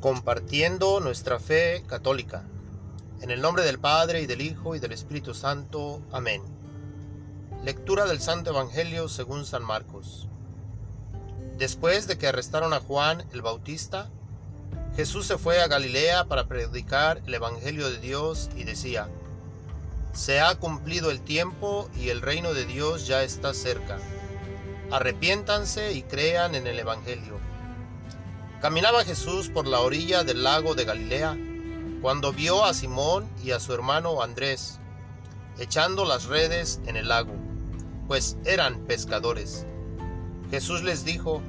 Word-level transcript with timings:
compartiendo 0.00 1.00
nuestra 1.00 1.40
fe 1.40 1.82
católica. 1.86 2.44
En 3.20 3.30
el 3.30 3.40
nombre 3.40 3.64
del 3.64 3.80
Padre 3.80 4.22
y 4.22 4.26
del 4.26 4.42
Hijo 4.42 4.76
y 4.76 4.78
del 4.78 4.92
Espíritu 4.92 5.34
Santo. 5.34 6.00
Amén. 6.12 6.40
Lectura 7.64 8.06
del 8.06 8.20
Santo 8.20 8.50
Evangelio 8.50 9.08
según 9.08 9.44
San 9.44 9.64
Marcos. 9.64 10.28
Después 11.56 12.06
de 12.06 12.16
que 12.16 12.28
arrestaron 12.28 12.72
a 12.72 12.80
Juan 12.80 13.24
el 13.32 13.42
Bautista, 13.42 14.08
Jesús 14.94 15.26
se 15.26 15.36
fue 15.36 15.60
a 15.60 15.66
Galilea 15.66 16.26
para 16.26 16.46
predicar 16.46 17.20
el 17.26 17.34
Evangelio 17.34 17.90
de 17.90 17.98
Dios 17.98 18.50
y 18.54 18.62
decía, 18.62 19.08
Se 20.12 20.40
ha 20.40 20.54
cumplido 20.54 21.10
el 21.10 21.20
tiempo 21.20 21.90
y 21.96 22.10
el 22.10 22.22
reino 22.22 22.54
de 22.54 22.66
Dios 22.66 23.08
ya 23.08 23.24
está 23.24 23.52
cerca. 23.52 23.98
Arrepiéntanse 24.92 25.92
y 25.92 26.02
crean 26.02 26.54
en 26.54 26.68
el 26.68 26.78
Evangelio. 26.78 27.38
Caminaba 28.60 29.04
Jesús 29.04 29.48
por 29.48 29.68
la 29.68 29.78
orilla 29.78 30.24
del 30.24 30.42
lago 30.42 30.74
de 30.74 30.84
Galilea 30.84 31.38
cuando 32.02 32.32
vio 32.32 32.64
a 32.64 32.74
Simón 32.74 33.28
y 33.44 33.52
a 33.52 33.60
su 33.60 33.72
hermano 33.72 34.20
Andrés 34.20 34.80
echando 35.60 36.04
las 36.04 36.24
redes 36.24 36.80
en 36.86 36.96
el 36.96 37.06
lago, 37.06 37.34
pues 38.08 38.36
eran 38.44 38.80
pescadores. 38.80 39.64
Jesús 40.50 40.82
les 40.82 41.04
dijo, 41.04 41.40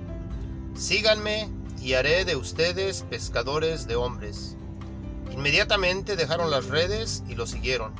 Síganme 0.75 1.49
y 1.81 1.93
haré 1.93 2.25
de 2.25 2.35
ustedes 2.35 3.03
pescadores 3.09 3.87
de 3.87 3.95
hombres. 3.95 4.55
Inmediatamente 5.31 6.15
dejaron 6.15 6.51
las 6.51 6.67
redes 6.67 7.23
y 7.27 7.33
lo 7.33 7.47
siguieron. 7.47 7.93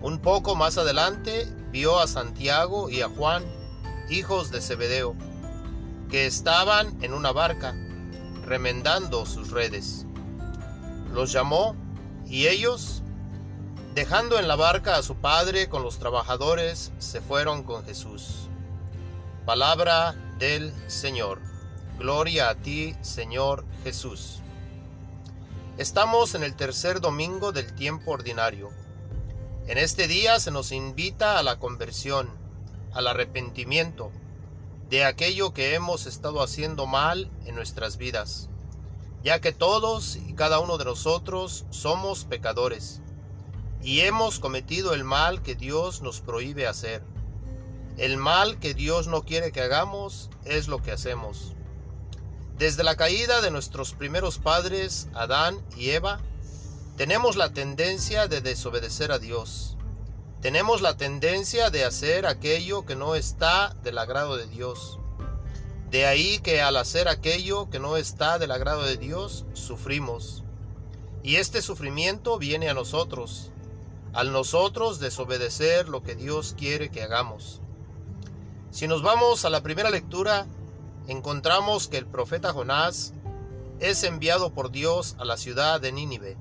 Un 0.00 0.20
poco 0.20 0.54
más 0.54 0.78
adelante 0.78 1.46
vio 1.70 1.98
a 1.98 2.06
Santiago 2.06 2.88
y 2.88 3.02
a 3.02 3.10
Juan, 3.10 3.44
hijos 4.08 4.50
de 4.50 4.62
Zebedeo, 4.62 5.14
que 6.10 6.24
estaban 6.24 7.02
en 7.02 7.12
una 7.12 7.32
barca 7.32 7.74
remendando 8.50 9.26
sus 9.26 9.52
redes. 9.52 10.06
Los 11.14 11.30
llamó 11.30 11.76
y 12.26 12.48
ellos, 12.48 13.00
dejando 13.94 14.40
en 14.40 14.48
la 14.48 14.56
barca 14.56 14.96
a 14.96 15.04
su 15.04 15.14
padre 15.14 15.68
con 15.68 15.84
los 15.84 16.00
trabajadores, 16.00 16.90
se 16.98 17.20
fueron 17.20 17.62
con 17.62 17.84
Jesús. 17.84 18.48
Palabra 19.46 20.16
del 20.40 20.74
Señor. 20.88 21.38
Gloria 21.96 22.48
a 22.48 22.56
ti, 22.56 22.96
Señor 23.02 23.64
Jesús. 23.84 24.40
Estamos 25.78 26.34
en 26.34 26.42
el 26.42 26.56
tercer 26.56 27.00
domingo 27.00 27.52
del 27.52 27.72
tiempo 27.76 28.10
ordinario. 28.10 28.70
En 29.68 29.78
este 29.78 30.08
día 30.08 30.40
se 30.40 30.50
nos 30.50 30.72
invita 30.72 31.38
a 31.38 31.44
la 31.44 31.60
conversión, 31.60 32.28
al 32.94 33.06
arrepentimiento, 33.06 34.10
de 34.90 35.04
aquello 35.04 35.54
que 35.54 35.76
hemos 35.76 36.06
estado 36.06 36.42
haciendo 36.42 36.84
mal 36.84 37.30
en 37.44 37.54
nuestras 37.54 37.96
vidas, 37.96 38.48
ya 39.22 39.40
que 39.40 39.52
todos 39.52 40.16
y 40.16 40.34
cada 40.34 40.58
uno 40.58 40.78
de 40.78 40.84
nosotros 40.84 41.64
somos 41.70 42.24
pecadores 42.24 43.00
y 43.82 44.00
hemos 44.00 44.40
cometido 44.40 44.92
el 44.92 45.04
mal 45.04 45.42
que 45.42 45.54
Dios 45.54 46.02
nos 46.02 46.20
prohíbe 46.20 46.66
hacer. 46.66 47.04
El 47.98 48.16
mal 48.16 48.58
que 48.58 48.74
Dios 48.74 49.06
no 49.06 49.22
quiere 49.22 49.52
que 49.52 49.60
hagamos 49.60 50.28
es 50.44 50.66
lo 50.66 50.82
que 50.82 50.90
hacemos. 50.90 51.54
Desde 52.58 52.82
la 52.82 52.96
caída 52.96 53.40
de 53.42 53.52
nuestros 53.52 53.94
primeros 53.94 54.38
padres, 54.38 55.08
Adán 55.14 55.64
y 55.76 55.90
Eva, 55.90 56.20
tenemos 56.96 57.36
la 57.36 57.52
tendencia 57.52 58.26
de 58.26 58.40
desobedecer 58.40 59.12
a 59.12 59.20
Dios 59.20 59.76
tenemos 60.40 60.80
la 60.80 60.96
tendencia 60.96 61.68
de 61.68 61.84
hacer 61.84 62.24
aquello 62.24 62.86
que 62.86 62.96
no 62.96 63.14
está 63.14 63.76
del 63.82 63.98
agrado 63.98 64.38
de 64.38 64.46
Dios. 64.46 64.98
De 65.90 66.06
ahí 66.06 66.38
que 66.38 66.62
al 66.62 66.78
hacer 66.78 67.08
aquello 67.08 67.68
que 67.68 67.78
no 67.78 67.98
está 67.98 68.38
del 68.38 68.50
agrado 68.50 68.84
de 68.84 68.96
Dios, 68.96 69.44
sufrimos. 69.52 70.42
Y 71.22 71.36
este 71.36 71.60
sufrimiento 71.60 72.38
viene 72.38 72.70
a 72.70 72.74
nosotros, 72.74 73.50
al 74.14 74.32
nosotros 74.32 74.98
desobedecer 74.98 75.90
lo 75.90 76.02
que 76.02 76.14
Dios 76.14 76.54
quiere 76.56 76.90
que 76.90 77.02
hagamos. 77.02 77.60
Si 78.70 78.88
nos 78.88 79.02
vamos 79.02 79.44
a 79.44 79.50
la 79.50 79.62
primera 79.62 79.90
lectura, 79.90 80.46
encontramos 81.06 81.86
que 81.86 81.98
el 81.98 82.06
profeta 82.06 82.54
Jonás 82.54 83.12
es 83.78 84.04
enviado 84.04 84.54
por 84.54 84.70
Dios 84.70 85.16
a 85.18 85.26
la 85.26 85.36
ciudad 85.36 85.82
de 85.82 85.92
Nínive 85.92 86.38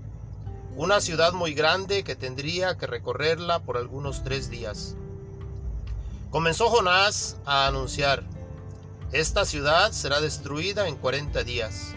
una 0.75 1.01
ciudad 1.01 1.33
muy 1.33 1.53
grande 1.53 2.03
que 2.03 2.15
tendría 2.15 2.77
que 2.77 2.87
recorrerla 2.87 3.59
por 3.59 3.77
algunos 3.77 4.23
tres 4.23 4.49
días. 4.49 4.95
Comenzó 6.29 6.69
Jonás 6.69 7.37
a 7.45 7.67
anunciar, 7.67 8.23
esta 9.11 9.45
ciudad 9.45 9.91
será 9.91 10.21
destruida 10.21 10.87
en 10.87 10.95
40 10.95 11.43
días. 11.43 11.95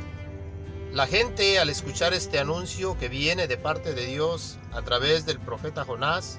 La 0.92 1.06
gente 1.06 1.58
al 1.58 1.68
escuchar 1.68 2.14
este 2.14 2.38
anuncio 2.38 2.98
que 2.98 3.08
viene 3.08 3.46
de 3.46 3.56
parte 3.56 3.94
de 3.94 4.06
Dios 4.06 4.58
a 4.72 4.82
través 4.82 5.26
del 5.26 5.38
profeta 5.38 5.84
Jonás, 5.84 6.38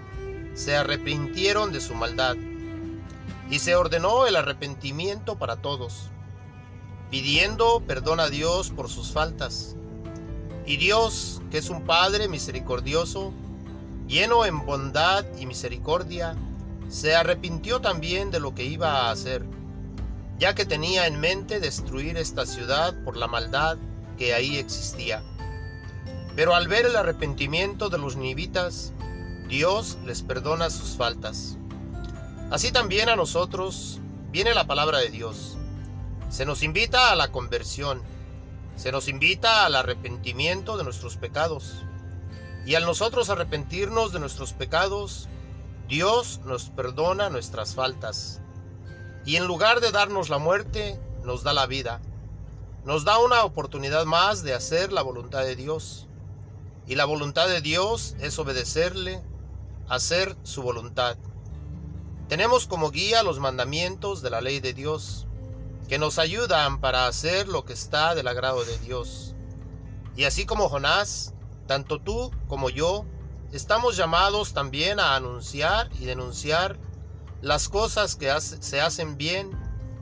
se 0.55 0.75
arrepintieron 0.75 1.71
de 1.71 1.81
su 1.81 1.93
maldad 1.95 2.35
y 3.49 3.59
se 3.59 3.75
ordenó 3.75 4.25
el 4.25 4.35
arrepentimiento 4.35 5.37
para 5.37 5.57
todos, 5.57 6.09
pidiendo 7.09 7.83
perdón 7.85 8.19
a 8.19 8.29
Dios 8.29 8.71
por 8.71 8.89
sus 8.89 9.11
faltas 9.11 9.75
y 10.65 10.77
Dios, 10.77 11.41
que 11.51 11.57
es 11.57 11.69
un 11.69 11.83
Padre 11.83 12.27
misericordioso, 12.27 13.33
lleno 14.07 14.45
en 14.45 14.65
bondad 14.65 15.25
y 15.37 15.45
misericordia, 15.45 16.35
se 16.89 17.15
arrepintió 17.15 17.81
también 17.81 18.31
de 18.31 18.39
lo 18.39 18.53
que 18.53 18.63
iba 18.63 19.07
a 19.07 19.11
hacer, 19.11 19.43
ya 20.37 20.55
que 20.55 20.65
tenía 20.65 21.07
en 21.07 21.19
mente 21.19 21.59
destruir 21.59 22.17
esta 22.17 22.45
ciudad 22.45 22.93
por 23.03 23.17
la 23.17 23.27
maldad 23.27 23.77
que 24.17 24.33
ahí 24.33 24.57
existía. 24.57 25.23
Pero 26.35 26.55
al 26.55 26.67
ver 26.67 26.85
el 26.85 26.95
arrepentimiento 26.95 27.89
de 27.89 27.97
los 27.97 28.15
nivitas, 28.15 28.93
Dios 29.47 29.97
les 30.05 30.21
perdona 30.21 30.69
sus 30.69 30.95
faltas. 30.95 31.57
Así 32.51 32.71
también 32.71 33.09
a 33.09 33.15
nosotros 33.15 33.99
viene 34.31 34.53
la 34.53 34.65
palabra 34.65 34.99
de 34.99 35.09
Dios. 35.09 35.57
Se 36.29 36.45
nos 36.45 36.63
invita 36.63 37.11
a 37.11 37.15
la 37.15 37.31
conversión 37.31 38.01
se 38.75 38.91
nos 38.91 39.07
invita 39.07 39.65
al 39.65 39.75
arrepentimiento 39.75 40.77
de 40.77 40.83
nuestros 40.83 41.17
pecados. 41.17 41.83
Y 42.65 42.75
al 42.75 42.85
nosotros 42.85 43.29
arrepentirnos 43.29 44.13
de 44.13 44.19
nuestros 44.19 44.53
pecados, 44.53 45.27
Dios 45.87 46.41
nos 46.45 46.69
perdona 46.69 47.29
nuestras 47.29 47.75
faltas. 47.75 48.41
Y 49.25 49.35
en 49.35 49.45
lugar 49.45 49.79
de 49.79 49.91
darnos 49.91 50.29
la 50.29 50.37
muerte, 50.37 50.99
nos 51.23 51.43
da 51.43 51.53
la 51.53 51.65
vida. 51.65 52.01
Nos 52.85 53.05
da 53.05 53.19
una 53.19 53.43
oportunidad 53.43 54.05
más 54.05 54.43
de 54.43 54.53
hacer 54.53 54.91
la 54.91 55.01
voluntad 55.01 55.43
de 55.43 55.55
Dios. 55.55 56.07
Y 56.87 56.95
la 56.95 57.05
voluntad 57.05 57.47
de 57.47 57.61
Dios 57.61 58.15
es 58.19 58.37
obedecerle, 58.39 59.21
hacer 59.87 60.35
su 60.43 60.61
voluntad. 60.61 61.17
Tenemos 62.27 62.67
como 62.67 62.91
guía 62.91 63.23
los 63.23 63.39
mandamientos 63.39 64.21
de 64.21 64.29
la 64.29 64.41
ley 64.41 64.59
de 64.59 64.73
Dios 64.73 65.27
que 65.87 65.97
nos 65.97 66.19
ayudan 66.19 66.79
para 66.79 67.07
hacer 67.07 67.47
lo 67.47 67.65
que 67.65 67.73
está 67.73 68.15
del 68.15 68.27
agrado 68.27 68.63
de 68.63 68.77
Dios. 68.79 69.35
Y 70.15 70.25
así 70.25 70.45
como 70.45 70.69
Jonás, 70.69 71.33
tanto 71.67 71.99
tú 71.99 72.31
como 72.47 72.69
yo 72.69 73.05
estamos 73.51 73.97
llamados 73.97 74.53
también 74.53 74.99
a 74.99 75.15
anunciar 75.15 75.89
y 75.99 76.05
denunciar 76.05 76.77
las 77.41 77.69
cosas 77.69 78.15
que 78.15 78.31
se 78.39 78.81
hacen 78.81 79.17
bien 79.17 79.51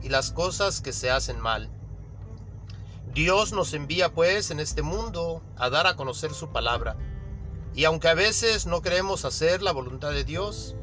y 0.02 0.08
las 0.08 0.30
cosas 0.30 0.80
que 0.80 0.92
se 0.92 1.10
hacen 1.10 1.40
mal. 1.40 1.70
Dios 3.12 3.52
nos 3.52 3.74
envía 3.74 4.14
pues 4.14 4.50
en 4.50 4.60
este 4.60 4.80
mundo 4.80 5.42
a 5.56 5.68
dar 5.68 5.86
a 5.86 5.96
conocer 5.96 6.32
su 6.32 6.50
palabra. 6.50 6.96
Y 7.74 7.84
aunque 7.84 8.08
a 8.08 8.14
veces 8.14 8.66
no 8.66 8.80
queremos 8.80 9.24
hacer 9.24 9.62
la 9.62 9.72
voluntad 9.72 10.12
de 10.12 10.24
Dios, 10.24 10.76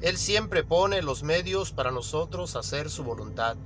Él 0.00 0.16
siempre 0.16 0.64
pone 0.64 1.02
los 1.02 1.22
medios 1.22 1.72
para 1.72 1.90
nosotros 1.90 2.56
hacer 2.56 2.90
su 2.90 3.04
voluntad. 3.04 3.56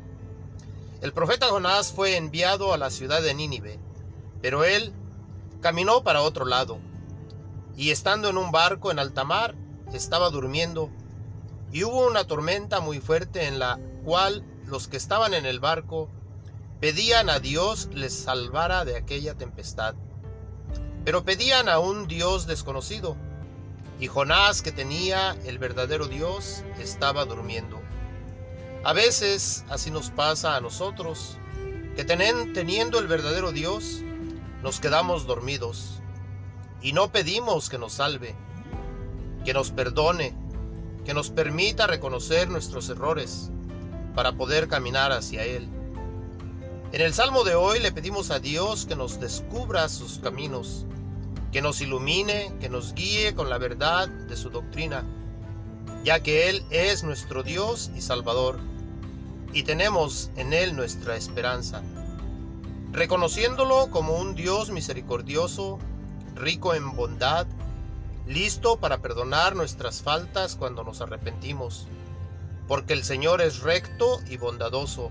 El 1.00 1.14
profeta 1.14 1.46
Jonás 1.46 1.92
fue 1.92 2.18
enviado 2.18 2.74
a 2.74 2.78
la 2.78 2.90
ciudad 2.90 3.22
de 3.22 3.32
Nínive, 3.32 3.78
pero 4.42 4.64
él 4.64 4.92
caminó 5.62 6.04
para 6.04 6.20
otro 6.20 6.44
lado, 6.44 6.78
y 7.74 7.90
estando 7.90 8.28
en 8.28 8.36
un 8.36 8.50
barco 8.50 8.90
en 8.90 8.98
alta 8.98 9.24
mar, 9.24 9.54
estaba 9.94 10.28
durmiendo, 10.28 10.90
y 11.72 11.84
hubo 11.84 12.06
una 12.06 12.24
tormenta 12.24 12.80
muy 12.80 13.00
fuerte 13.00 13.46
en 13.46 13.58
la 13.58 13.80
cual 14.04 14.44
los 14.66 14.88
que 14.88 14.98
estaban 14.98 15.32
en 15.32 15.46
el 15.46 15.58
barco 15.58 16.10
pedían 16.80 17.30
a 17.30 17.38
Dios 17.38 17.88
les 17.94 18.12
salvara 18.14 18.84
de 18.84 18.98
aquella 18.98 19.34
tempestad. 19.34 19.94
Pero 21.06 21.24
pedían 21.24 21.70
a 21.70 21.78
un 21.78 22.08
Dios 22.08 22.46
desconocido, 22.46 23.16
y 23.98 24.06
Jonás, 24.06 24.60
que 24.60 24.70
tenía 24.70 25.34
el 25.46 25.58
verdadero 25.58 26.08
Dios, 26.08 26.62
estaba 26.78 27.24
durmiendo. 27.24 27.79
A 28.82 28.94
veces 28.94 29.64
así 29.68 29.90
nos 29.90 30.10
pasa 30.10 30.56
a 30.56 30.60
nosotros, 30.62 31.36
que 31.96 32.04
teniendo 32.04 32.98
el 32.98 33.06
verdadero 33.08 33.52
Dios, 33.52 34.00
nos 34.62 34.80
quedamos 34.80 35.26
dormidos 35.26 36.00
y 36.80 36.92
no 36.92 37.12
pedimos 37.12 37.68
que 37.68 37.76
nos 37.76 37.94
salve, 37.94 38.34
que 39.44 39.52
nos 39.52 39.70
perdone, 39.70 40.34
que 41.04 41.12
nos 41.12 41.28
permita 41.30 41.86
reconocer 41.86 42.48
nuestros 42.48 42.88
errores 42.88 43.50
para 44.14 44.32
poder 44.32 44.66
caminar 44.66 45.12
hacia 45.12 45.44
Él. 45.44 45.68
En 46.92 47.02
el 47.02 47.12
Salmo 47.12 47.44
de 47.44 47.54
hoy 47.54 47.80
le 47.80 47.92
pedimos 47.92 48.30
a 48.30 48.38
Dios 48.38 48.86
que 48.86 48.96
nos 48.96 49.20
descubra 49.20 49.90
sus 49.90 50.20
caminos, 50.20 50.86
que 51.52 51.60
nos 51.60 51.82
ilumine, 51.82 52.54
que 52.60 52.70
nos 52.70 52.94
guíe 52.94 53.34
con 53.34 53.50
la 53.50 53.58
verdad 53.58 54.08
de 54.08 54.36
su 54.38 54.48
doctrina, 54.48 55.04
ya 56.02 56.22
que 56.22 56.48
Él 56.48 56.64
es 56.70 57.04
nuestro 57.04 57.42
Dios 57.42 57.90
y 57.94 58.00
Salvador, 58.00 58.69
y 59.52 59.64
tenemos 59.64 60.30
en 60.36 60.52
Él 60.52 60.76
nuestra 60.76 61.16
esperanza. 61.16 61.82
Reconociéndolo 62.92 63.90
como 63.90 64.14
un 64.14 64.34
Dios 64.34 64.70
misericordioso, 64.70 65.78
rico 66.34 66.74
en 66.74 66.94
bondad, 66.94 67.46
listo 68.26 68.78
para 68.78 68.98
perdonar 68.98 69.56
nuestras 69.56 70.02
faltas 70.02 70.56
cuando 70.56 70.84
nos 70.84 71.00
arrepentimos, 71.00 71.86
porque 72.68 72.92
el 72.92 73.04
Señor 73.04 73.40
es 73.40 73.60
recto 73.60 74.20
y 74.28 74.36
bondadoso, 74.36 75.10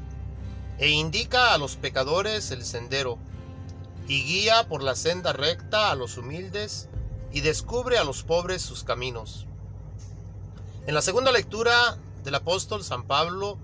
e 0.77 0.89
indica 0.89 1.53
a 1.53 1.57
los 1.57 1.75
pecadores 1.75 2.51
el 2.51 2.63
sendero, 2.63 3.18
y 4.07 4.24
guía 4.24 4.68
por 4.68 4.81
la 4.81 4.95
senda 4.95 5.33
recta 5.33 5.92
a 5.92 5.95
los 5.95 6.18
humildes, 6.18 6.88
y 7.31 7.42
descubre 7.42 7.97
a 7.97 8.03
los 8.03 8.24
pobres 8.24 8.62
sus 8.62 8.83
caminos. 8.83 9.45
En 10.88 10.95
la 10.95 11.01
segunda 11.01 11.31
lectura 11.31 11.97
del 12.24 12.35
apóstol 12.35 12.83
San 12.83 13.03
Pablo 13.03 13.59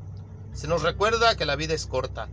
se 0.55 0.69
nos 0.69 0.83
recuerda 0.83 1.35
que 1.35 1.45
la 1.45 1.57
vida 1.57 1.73
es 1.73 1.85
corta, 1.85 2.29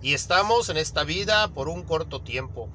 y 0.00 0.14
estamos 0.14 0.68
en 0.68 0.76
esta 0.76 1.02
vida 1.02 1.48
por 1.48 1.68
un 1.68 1.82
corto 1.82 2.22
tiempo. 2.22 2.68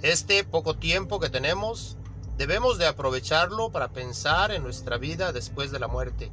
Este 0.00 0.42
poco 0.42 0.74
tiempo 0.74 1.20
que 1.20 1.28
tenemos 1.28 1.98
debemos 2.38 2.78
de 2.78 2.86
aprovecharlo 2.86 3.70
para 3.70 3.88
pensar 3.88 4.52
en 4.52 4.62
nuestra 4.62 4.96
vida 4.96 5.32
después 5.32 5.70
de 5.70 5.78
la 5.78 5.86
muerte, 5.86 6.32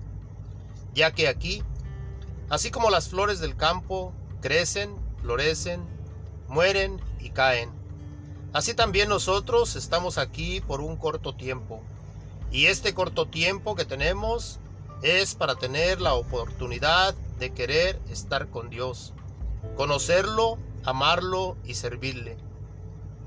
ya 0.93 1.11
que 1.11 1.27
aquí, 1.27 1.61
así 2.49 2.71
como 2.71 2.89
las 2.89 3.09
flores 3.09 3.41
del 3.41 3.57
campo 3.57 4.13
crecen, 4.41 4.95
florecen, 5.21 5.81
mueren 6.47 7.01
y 7.19 7.31
caen, 7.31 7.69
así 8.53 8.73
también 8.73 9.09
nosotros 9.09 9.75
estamos 9.75 10.17
aquí 10.17 10.61
por 10.61 10.79
un 10.79 10.95
corto 10.95 11.35
tiempo, 11.35 11.81
y 12.49 12.67
este 12.67 12.93
corto 12.93 13.27
tiempo 13.27 13.75
que 13.75 13.83
tenemos 13.83 14.59
es 15.01 15.35
para 15.35 15.55
tener 15.55 16.01
la 16.01 16.13
oportunidad 16.13 17.13
de 17.39 17.53
querer 17.53 17.99
estar 18.09 18.49
con 18.49 18.69
Dios, 18.69 19.13
conocerlo, 19.75 20.57
amarlo 20.83 21.55
y 21.63 21.75
servirle. 21.75 22.37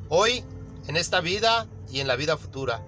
Hoy, 0.09 0.45
en 0.87 0.97
esta 0.97 1.21
vida, 1.21 1.67
y 1.93 2.01
en 2.01 2.09
la 2.09 2.17
vida 2.17 2.37
futura, 2.37 2.83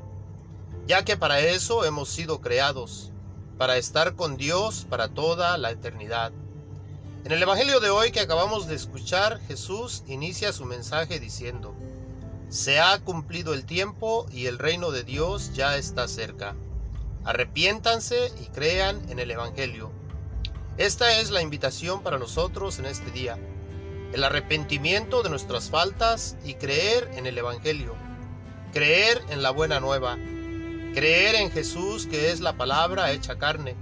ya 0.86 1.04
que 1.04 1.16
para 1.16 1.40
eso 1.40 1.84
hemos 1.84 2.08
sido 2.08 2.40
creados, 2.40 3.12
para 3.58 3.76
estar 3.76 4.16
con 4.16 4.36
Dios 4.36 4.86
para 4.88 5.08
toda 5.08 5.56
la 5.58 5.70
eternidad. 5.70 6.32
En 7.24 7.32
el 7.32 7.42
Evangelio 7.42 7.80
de 7.80 7.90
hoy 7.90 8.10
que 8.10 8.20
acabamos 8.20 8.66
de 8.66 8.74
escuchar, 8.74 9.40
Jesús 9.46 10.02
inicia 10.06 10.52
su 10.52 10.64
mensaje 10.64 11.20
diciendo, 11.20 11.74
Se 12.48 12.80
ha 12.80 12.98
cumplido 13.00 13.54
el 13.54 13.64
tiempo 13.64 14.26
y 14.32 14.46
el 14.46 14.58
reino 14.58 14.90
de 14.90 15.04
Dios 15.04 15.52
ya 15.54 15.76
está 15.76 16.08
cerca. 16.08 16.56
Arrepiéntanse 17.24 18.32
y 18.40 18.46
crean 18.46 19.00
en 19.08 19.18
el 19.18 19.30
Evangelio. 19.30 19.90
Esta 20.76 21.20
es 21.20 21.30
la 21.30 21.42
invitación 21.42 22.02
para 22.02 22.18
nosotros 22.18 22.78
en 22.78 22.86
este 22.86 23.10
día, 23.10 23.38
el 24.12 24.24
arrepentimiento 24.24 25.22
de 25.22 25.30
nuestras 25.30 25.70
faltas 25.70 26.36
y 26.44 26.54
creer 26.54 27.10
en 27.14 27.26
el 27.26 27.38
Evangelio 27.38 27.94
creer 28.74 29.24
en 29.28 29.40
la 29.40 29.52
buena 29.52 29.78
nueva, 29.78 30.16
creer 30.94 31.36
en 31.36 31.52
Jesús 31.52 32.08
que 32.08 32.32
es 32.32 32.40
la 32.40 32.54
palabra 32.54 33.12
hecha 33.12 33.38
carne, 33.38 33.76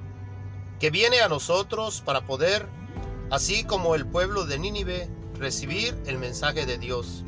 que 0.78 0.90
viene 0.90 1.22
a 1.22 1.28
nosotros 1.28 2.02
para 2.02 2.26
poder, 2.26 2.68
así 3.30 3.64
como 3.64 3.94
el 3.94 4.06
pueblo 4.06 4.44
de 4.44 4.58
Nínive, 4.58 5.08
recibir 5.38 5.98
el 6.04 6.18
mensaje 6.18 6.66
de 6.66 6.76
Dios. 6.76 7.24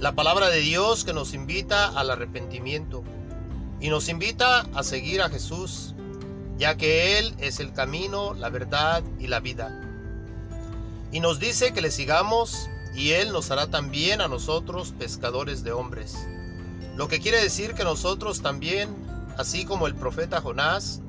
La 0.00 0.12
palabra 0.12 0.50
de 0.50 0.60
Dios 0.60 1.04
que 1.04 1.14
nos 1.14 1.32
invita 1.32 1.98
al 1.98 2.10
arrepentimiento 2.10 3.02
y 3.84 3.90
nos 3.90 4.08
invita 4.08 4.60
a 4.72 4.82
seguir 4.82 5.20
a 5.20 5.28
Jesús, 5.28 5.94
ya 6.56 6.74
que 6.74 7.18
Él 7.18 7.34
es 7.38 7.60
el 7.60 7.74
camino, 7.74 8.32
la 8.32 8.48
verdad 8.48 9.02
y 9.18 9.26
la 9.26 9.40
vida. 9.40 9.78
Y 11.12 11.20
nos 11.20 11.38
dice 11.38 11.74
que 11.74 11.82
le 11.82 11.90
sigamos 11.90 12.70
y 12.94 13.10
Él 13.10 13.30
nos 13.30 13.50
hará 13.50 13.66
también 13.66 14.22
a 14.22 14.28
nosotros 14.28 14.94
pescadores 14.98 15.64
de 15.64 15.72
hombres. 15.72 16.16
Lo 16.96 17.08
que 17.08 17.20
quiere 17.20 17.42
decir 17.42 17.74
que 17.74 17.84
nosotros 17.84 18.40
también, 18.40 18.88
así 19.36 19.66
como 19.66 19.86
el 19.86 19.94
profeta 19.94 20.40
Jonás, 20.40 21.02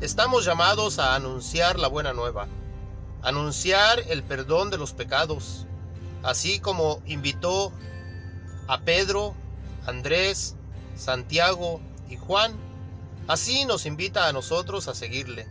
estamos 0.00 0.44
llamados 0.44 0.98
a 0.98 1.14
anunciar 1.14 1.78
la 1.78 1.86
buena 1.86 2.14
nueva, 2.14 2.48
anunciar 3.22 4.00
el 4.08 4.24
perdón 4.24 4.70
de 4.70 4.78
los 4.78 4.92
pecados, 4.92 5.66
así 6.24 6.58
como 6.58 7.00
invitó 7.06 7.70
a 8.66 8.80
Pedro, 8.80 9.36
Andrés, 9.86 10.56
Santiago 10.96 11.80
y 12.08 12.16
Juan, 12.16 12.54
así 13.26 13.64
nos 13.64 13.86
invita 13.86 14.28
a 14.28 14.32
nosotros 14.32 14.88
a 14.88 14.94
seguirle. 14.94 15.46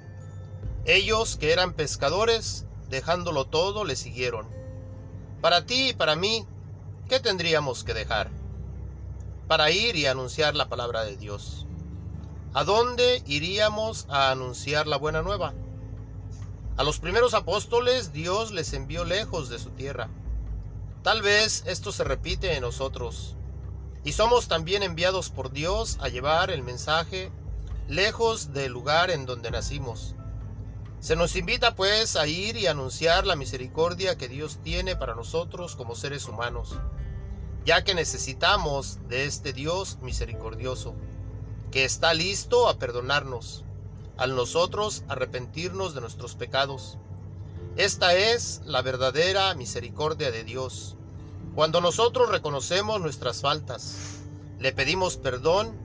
Ellos 0.86 1.38
que 1.38 1.52
eran 1.52 1.74
pescadores, 1.74 2.66
dejándolo 2.90 3.46
todo, 3.46 3.84
le 3.84 3.96
siguieron. 3.96 4.48
Para 5.42 5.66
ti 5.66 5.90
y 5.90 5.94
para 5.94 6.16
mí, 6.16 6.46
¿qué 7.10 7.20
tendríamos 7.20 7.84
que 7.84 7.94
dejar? 7.94 8.32
para 9.48 9.72
ir 9.72 9.96
y 9.96 10.06
anunciar 10.06 10.56
la 10.56 10.68
palabra 10.68 11.06
de 11.06 11.16
Dios. 11.16 11.66
¿A 12.54 12.64
dónde 12.64 13.24
iríamos 13.26 14.06
a 14.10 14.30
anunciar 14.30 14.88
la 14.88 14.98
buena 14.98 15.22
nueva? 15.22 15.54
A 16.76 16.84
los 16.84 17.00
primeros 17.00 17.34
apóstoles 17.34 18.12
Dios 18.12 18.52
les 18.52 18.74
envió 18.74 19.06
lejos 19.06 19.50
de 19.50 19.58
su 19.58 19.70
tierra. 19.72 20.10
Tal 21.02 21.22
vez 21.22 21.64
esto 21.66 21.92
se 21.92 22.04
repite 22.04 22.56
en 22.56 22.62
nosotros. 22.62 23.36
Y 24.08 24.14
somos 24.14 24.48
también 24.48 24.84
enviados 24.84 25.30
por 25.30 25.52
Dios 25.52 25.98
a 26.00 26.08
llevar 26.08 26.50
el 26.50 26.64
mensaje 26.64 27.30
lejos 27.90 28.54
del 28.54 28.72
lugar 28.72 29.12
en 29.12 29.26
donde 29.26 29.52
nacimos. 29.52 30.16
Se 31.02 31.18
nos 31.18 31.36
invita 31.36 31.76
pues 31.76 32.16
a 32.16 32.26
ir 32.26 32.56
y 32.56 32.68
anunciar 32.68 33.28
la 33.28 33.36
misericordia 33.36 34.18
que 34.18 34.30
Dios 34.30 34.60
tiene 34.64 34.96
para 34.96 35.14
nosotros 35.14 35.76
como 35.76 35.94
seres 35.94 36.26
humanos 36.26 36.78
ya 37.68 37.84
que 37.84 37.94
necesitamos 37.94 38.98
de 39.10 39.26
este 39.26 39.52
Dios 39.52 39.98
misericordioso, 40.02 40.96
que 41.70 41.84
está 41.84 42.14
listo 42.14 42.70
a 42.70 42.80
perdonarnos, 42.80 43.66
al 44.16 44.38
nosotros 44.38 45.04
arrepentirnos 45.10 45.94
de 45.94 46.00
nuestros 46.00 46.36
pecados. 46.36 46.98
Esta 47.76 48.16
es 48.16 48.62
la 48.64 48.82
verdadera 48.82 49.54
misericordia 49.54 50.32
de 50.32 50.46
Dios. 50.46 50.97
Cuando 51.58 51.82
nosotros 51.82 52.30
reconocemos 52.30 53.02
nuestras 53.02 53.42
faltas, 53.42 54.20
le 54.60 54.74
pedimos 54.74 55.18
perdón 55.18 55.76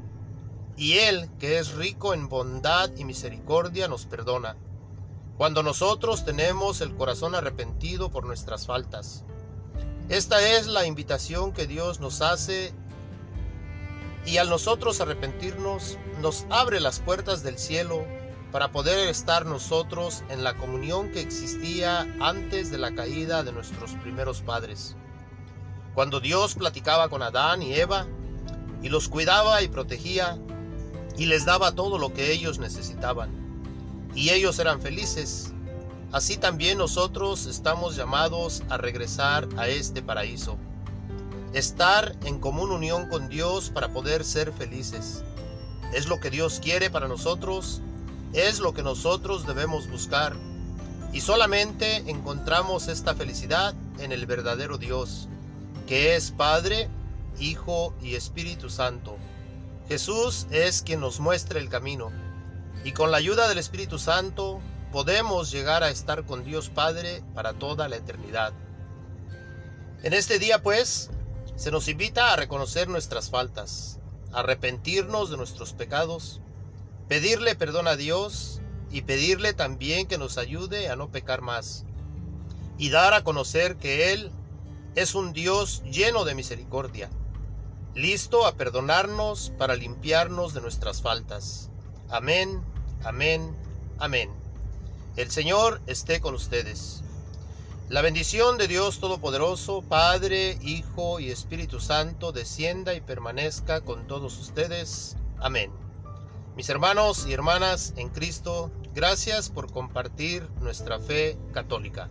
y 0.76 0.98
Él, 0.98 1.30
que 1.38 1.56
es 1.56 1.72
rico 1.72 2.12
en 2.12 2.28
bondad 2.28 2.90
y 2.94 3.06
misericordia, 3.06 3.88
nos 3.88 4.04
perdona. 4.04 4.58
Cuando 5.38 5.62
nosotros 5.62 6.26
tenemos 6.26 6.82
el 6.82 6.94
corazón 6.94 7.34
arrepentido 7.34 8.10
por 8.10 8.26
nuestras 8.26 8.66
faltas, 8.66 9.24
esta 10.10 10.46
es 10.46 10.66
la 10.66 10.84
invitación 10.84 11.54
que 11.54 11.66
Dios 11.66 12.00
nos 12.00 12.20
hace 12.20 12.74
y 14.26 14.36
al 14.36 14.50
nosotros 14.50 15.00
arrepentirnos 15.00 15.96
nos 16.20 16.44
abre 16.50 16.80
las 16.80 17.00
puertas 17.00 17.42
del 17.42 17.56
cielo 17.56 18.04
para 18.50 18.72
poder 18.72 19.08
estar 19.08 19.46
nosotros 19.46 20.22
en 20.28 20.44
la 20.44 20.54
comunión 20.54 21.10
que 21.12 21.22
existía 21.22 22.00
antes 22.20 22.70
de 22.70 22.76
la 22.76 22.94
caída 22.94 23.42
de 23.42 23.52
nuestros 23.52 23.92
primeros 23.92 24.42
padres. 24.42 24.96
Cuando 25.94 26.20
Dios 26.20 26.54
platicaba 26.54 27.08
con 27.08 27.22
Adán 27.22 27.62
y 27.62 27.74
Eva 27.74 28.06
y 28.82 28.88
los 28.88 29.08
cuidaba 29.08 29.62
y 29.62 29.68
protegía 29.68 30.38
y 31.16 31.26
les 31.26 31.44
daba 31.44 31.72
todo 31.72 31.98
lo 31.98 32.12
que 32.12 32.32
ellos 32.32 32.58
necesitaban. 32.58 33.30
Y 34.14 34.30
ellos 34.30 34.58
eran 34.58 34.80
felices 34.80 35.52
Así 36.12 36.36
también 36.36 36.76
nosotros 36.76 37.46
estamos 37.46 37.96
llamados 37.96 38.62
a 38.68 38.76
regresar 38.76 39.48
a 39.56 39.68
este 39.68 40.02
paraíso. 40.02 40.58
Estar 41.54 42.14
en 42.24 42.38
común 42.38 42.70
unión 42.70 43.08
con 43.08 43.30
Dios 43.30 43.70
para 43.70 43.94
poder 43.94 44.22
ser 44.22 44.52
felices. 44.52 45.24
Es 45.94 46.08
lo 46.08 46.20
que 46.20 46.28
Dios 46.28 46.60
quiere 46.62 46.90
para 46.90 47.08
nosotros, 47.08 47.80
es 48.34 48.60
lo 48.60 48.74
que 48.74 48.82
nosotros 48.82 49.46
debemos 49.46 49.90
buscar. 49.90 50.36
Y 51.14 51.22
solamente 51.22 51.96
encontramos 52.10 52.88
esta 52.88 53.14
felicidad 53.14 53.74
en 53.98 54.12
el 54.12 54.26
verdadero 54.26 54.76
Dios, 54.76 55.30
que 55.86 56.16
es 56.16 56.30
Padre, 56.30 56.88
Hijo 57.38 57.94
y 58.02 58.14
Espíritu 58.14 58.70
Santo. 58.70 59.16
Jesús 59.88 60.46
es 60.50 60.82
quien 60.82 61.00
nos 61.00 61.20
muestra 61.20 61.58
el 61.58 61.68
camino. 61.68 62.10
Y 62.84 62.92
con 62.92 63.10
la 63.10 63.18
ayuda 63.18 63.48
del 63.48 63.58
Espíritu 63.58 63.98
Santo 63.98 64.60
podemos 64.92 65.50
llegar 65.50 65.82
a 65.82 65.90
estar 65.90 66.24
con 66.24 66.44
Dios 66.44 66.68
Padre 66.68 67.22
para 67.34 67.54
toda 67.54 67.88
la 67.88 67.96
eternidad. 67.96 68.52
En 70.02 70.12
este 70.12 70.38
día, 70.38 70.62
pues, 70.62 71.10
se 71.56 71.70
nos 71.70 71.88
invita 71.88 72.32
a 72.32 72.36
reconocer 72.36 72.88
nuestras 72.88 73.30
faltas, 73.30 73.98
arrepentirnos 74.32 75.30
de 75.30 75.36
nuestros 75.36 75.72
pecados, 75.74 76.40
pedirle 77.08 77.54
perdón 77.54 77.86
a 77.86 77.96
Dios 77.96 78.60
y 78.90 79.02
pedirle 79.02 79.52
también 79.52 80.06
que 80.06 80.18
nos 80.18 80.38
ayude 80.38 80.88
a 80.88 80.96
no 80.96 81.10
pecar 81.10 81.40
más. 81.40 81.84
y 82.78 82.88
dar 82.88 83.14
a 83.14 83.22
conocer 83.22 83.76
que 83.76 84.12
Él 84.12 84.32
es 84.94 85.14
un 85.14 85.32
Dios 85.32 85.82
lleno 85.84 86.24
de 86.24 86.34
misericordia, 86.34 87.08
listo 87.94 88.46
a 88.46 88.56
perdonarnos 88.56 89.52
para 89.56 89.74
limpiarnos 89.74 90.52
de 90.54 90.60
nuestras 90.60 91.00
faltas. 91.00 91.70
Amén, 92.10 92.62
amén, 93.02 93.56
amén. 93.98 94.30
El 95.16 95.30
Señor 95.30 95.80
esté 95.86 96.20
con 96.20 96.34
ustedes. 96.34 97.02
La 97.88 98.00
bendición 98.00 98.58
de 98.58 98.68
Dios 98.68 99.00
Todopoderoso, 99.00 99.82
Padre, 99.82 100.58
Hijo 100.62 101.20
y 101.20 101.30
Espíritu 101.30 101.80
Santo, 101.80 102.32
descienda 102.32 102.94
y 102.94 103.00
permanezca 103.00 103.82
con 103.82 104.06
todos 104.06 104.38
ustedes. 104.38 105.16
Amén. 105.38 105.70
Mis 106.56 106.68
hermanos 106.68 107.26
y 107.26 107.32
hermanas 107.32 107.94
en 107.96 108.10
Cristo, 108.10 108.70
gracias 108.94 109.48
por 109.48 109.72
compartir 109.72 110.48
nuestra 110.60 110.98
fe 110.98 111.38
católica. 111.52 112.08